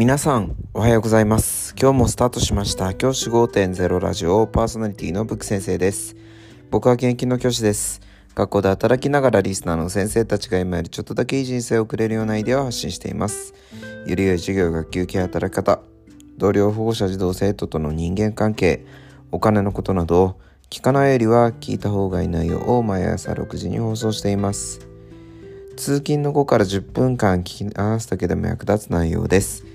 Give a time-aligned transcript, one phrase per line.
[0.00, 1.74] 皆さんおはようございます。
[1.78, 2.94] 今日もスタートしました。
[2.94, 6.16] 教師5.0ラジオパーソナリティのブック先生です。
[6.70, 8.00] 僕は現役の教師です。
[8.34, 13.52] 学校で働きながらリスナーの先生たちが今よりちょっとだけいい人生を送れるようなアイデアを発信しています。
[14.06, 15.80] ゆるゆる授業学級系働き方
[16.38, 18.86] 同僚保護者児童生徒との人間関係
[19.30, 20.38] お金のことなど
[20.70, 24.80] 聞かないよりは聞いた方がいい内容を毎朝6時に放送しています。
[25.76, 29.66] 通勤の後から10分間聞き流すだけでも役立つ内容です。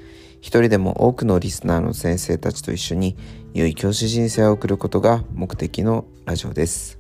[0.42, 3.18] 一人でも多くのリスナーの先生たちと一緒に
[3.54, 7.00] 良い教師人生を送ることが目的のラジオです。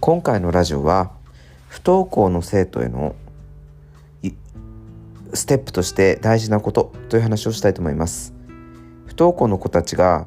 [0.00, 1.12] 今回のラジオは
[1.68, 3.14] 不登校の生徒への
[5.34, 8.34] ステップとして大事なことという話をしたいと思います。
[9.06, 10.26] 不登校の子たちが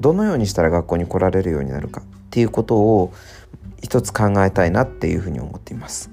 [0.00, 3.12] どのようにしたら学校に来られるようになるかっていうことを
[3.82, 6.10] 一つ考えたいなっていうふうに思っています。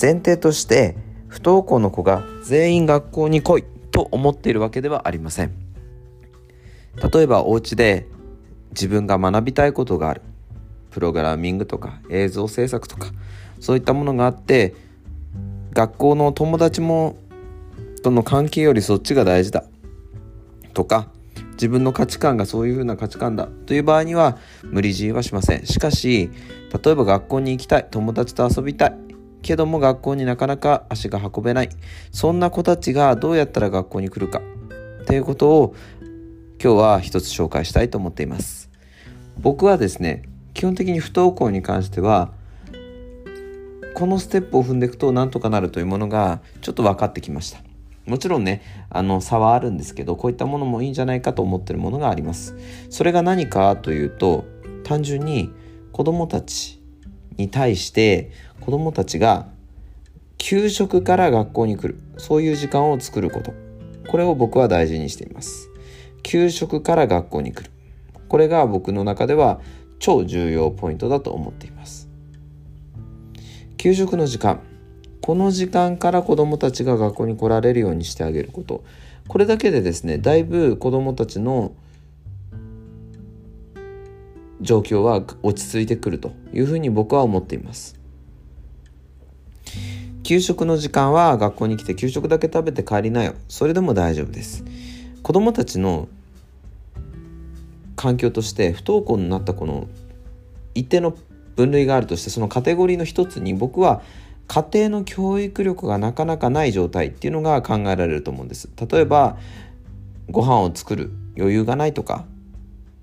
[0.00, 0.96] 前提として
[1.28, 3.64] 不登校の子が全員学校に来い。
[3.94, 5.52] と思っているわけではありません。
[7.12, 8.08] 例えばお家で
[8.70, 10.20] 自分が学びたいことがある。
[10.90, 13.08] プログラミングとか映像制作とか
[13.60, 14.74] そういったものがあって
[15.72, 17.16] 学校の友達も
[18.02, 19.64] との関係よりそっちが大事だ。
[20.72, 21.06] とか
[21.52, 23.46] 自分の価値観がそういうふうな価値観だ。
[23.66, 25.66] という場合には無理強いはしません。
[25.66, 26.30] しかし
[26.84, 27.86] 例えば学校に行きたい。
[27.92, 29.03] 友達と遊びたい。
[29.44, 31.68] けども学校になかなか足が運べない。
[32.10, 34.40] そんな子たちがどうやったら学校に来るか。
[35.06, 35.74] ということを
[36.62, 38.70] 今日は一つ紹介したいと思っています。
[39.38, 40.22] 僕はですね
[40.54, 42.32] 基本的に不登校に関しては
[43.94, 47.60] このステップを踏んでいくとなんとかなるというものがちょっと分かってきました。
[48.06, 52.56] もちろんねあの差はあるんですけどこういったものもいいんじゃないかと思ってるものがあります。
[52.88, 54.46] それが何かというと
[54.84, 55.50] 単純に
[55.92, 56.82] 子供たち
[57.36, 59.48] に対して子どもたちが
[60.38, 61.98] 給食から学校に来る。
[62.18, 63.54] そういう時間を作ること。
[64.08, 65.70] これを僕は大事にしています。
[66.22, 67.70] 給食から学校に来る。
[68.28, 69.60] これが僕の中では
[69.98, 72.10] 超重要ポイントだと思っています。
[73.78, 74.60] 給食の時間。
[75.22, 78.84] この時間から子どもたちが学校に来られるようにしてあげること。
[79.28, 81.72] これだけでですねだいぶ子どもたちの
[84.64, 87.98] 状況は落ち着いてくるというふうに僕は思っています。
[90.24, 93.34] 給食の時間は学校に来て給食だけ食べて帰りなよ。
[93.48, 94.64] それでも大丈夫です。
[95.22, 96.08] 子どもたちの
[97.94, 99.86] 環境として不登校になったこの
[100.74, 101.16] 一定の
[101.56, 104.02] 分類があるとしてそのカテゴリーの一つに僕は
[104.46, 108.68] 家庭の教育力がなかなかない状態っていうのが考えられると思うんです。
[108.90, 109.38] 例えば
[110.30, 112.24] ご飯を作る余裕がないとか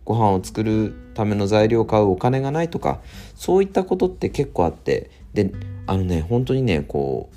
[0.06, 3.00] ご飯を作るための材料を買うお金がないとか
[3.36, 5.52] そういったことって結構あってで
[5.86, 7.30] あのね本当にねこ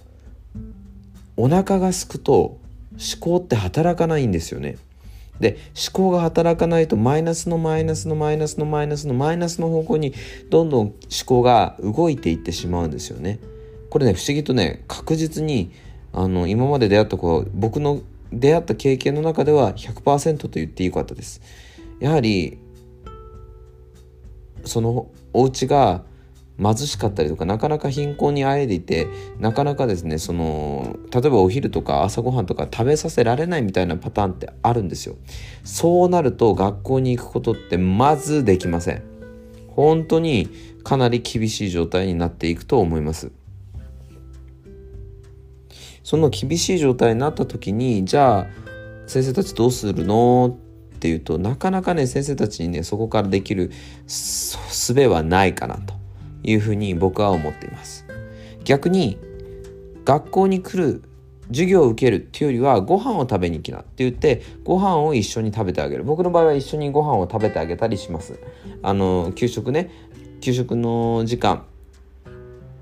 [0.57, 0.59] う
[1.37, 2.59] お腹がすくと思
[3.21, 4.79] 考って働かないんですよね。
[5.41, 10.15] で思考が働かないとマイナスのマイナスのマイナスのマイナスのマイナスの方向に
[10.49, 10.95] どんどん思
[11.27, 13.41] 考が動いていってしまうんですよね。
[13.91, 15.73] これね不思議とね確実に
[16.13, 18.01] あの今まで出会った子は僕の
[18.33, 21.43] 出会った経験の中では100%と言っていいかったです。
[21.99, 22.59] やはり
[24.65, 26.03] そのお家が
[26.57, 29.09] 貧しかったりとかなかなか貧困にあえいでいて
[29.41, 35.17] なかなかですねその例えばお昼とか朝ごはんとか食べさせられないみたいなパターンってあるんですよ。
[35.65, 39.03] そうなると学校に行くことってまずできません。
[39.69, 40.49] 本当に
[40.85, 43.33] かなり厳しい状態になっていくと思います。
[46.05, 48.47] その厳しい状態になった時にじゃあ
[49.09, 50.57] 先生たちどうするの？
[51.05, 53.71] っていうとなかなかね先生たちにねそこからできる
[54.07, 55.93] 術はないかなと
[56.43, 58.07] いうふうに僕は思っています。
[58.65, 59.19] 逆に
[60.07, 61.03] 学校に来る
[61.49, 66.05] 授業を受けるっていうよりはご飯を食べに来なって言ってご飯を一緒に食べてあげる。
[66.05, 68.39] 僕の場合は一緒にご飯を食べてあげたりします。
[68.83, 69.91] あの給食ね
[70.41, 71.67] 給食の時間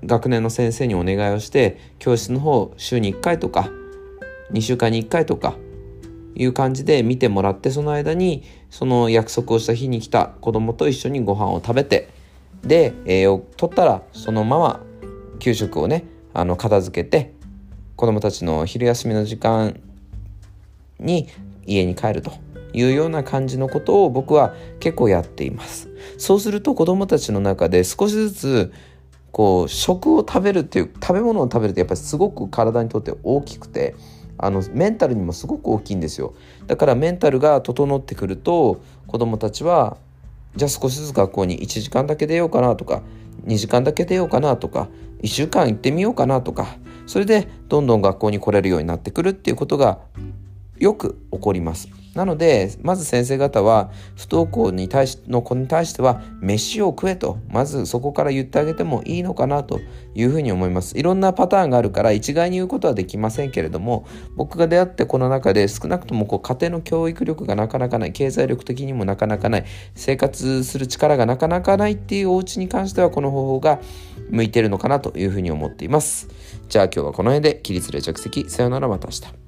[0.05, 3.69] 学年の先生にお願いをして教室の方週に1回とか
[4.53, 5.57] 2週間に1回とか
[6.35, 12.09] いう感じで見てもらってその間にその約束をした日に来た子供と一緒にご飯を食べて
[12.63, 14.81] で栄養を取ったらそのまま
[15.39, 17.33] 給食をねあの片付けて
[17.95, 19.79] 子どもたちの昼休みの時間
[20.99, 21.27] に
[21.65, 22.31] 家に帰ると。
[22.73, 25.89] いうような感じのことを僕は結構やっています。
[26.17, 28.73] そうすると子どもたちの中で少しずつ
[29.31, 33.95] こう食を食べるっていう食べ物を食べるってやっぱりすごく体にとって大きくて
[34.37, 36.33] あのメンタルにもすごく大きいんですよ。
[36.67, 39.97] だからメンタルが整ってくると子どもたちは
[40.55, 43.01] じゃあ少しずつ学校に1時間だけ出ようかなとか
[43.45, 44.89] 2時間だけ出ようかなとか
[45.21, 49.99] 1週間行ってみようかなとかそれでどんどん学校に来れるようになってくるっていうことが
[50.77, 51.89] よく起こります。
[52.13, 59.79] なのでまず先生方は不登校に対しの子に対しては飯を食えとまずそこから言ってあげてもいいのかなと
[60.13, 60.97] いうふうに思います。
[60.97, 64.05] いろんなパターンがあるから一概に言うことはできませんけれども
[64.35, 69.65] 僕が出会ってこの中で少なくともこう家庭の教育力がなかなかない経済力的にもなかなかない
[69.95, 73.79] 生活する力がなかなかないっていうお家に関してはこの方法が
[74.29, 76.27] 向いてるのかなというふうに思っています。
[76.69, 78.49] じゃあ今日はこの辺で起立例着席。
[78.49, 79.42] さよならまた明日。